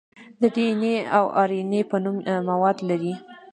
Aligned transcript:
د 0.39 0.41
ډي 0.53 0.65
ان 0.71 0.81
اې 0.89 0.95
او 1.17 1.25
ار 1.41 1.49
ان 1.59 1.71
اې 1.77 1.81
په 1.89 1.97
نوم 2.03 2.17
مواد 2.49 2.77
لري. 2.89 3.13